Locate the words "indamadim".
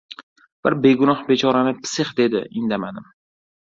2.65-3.19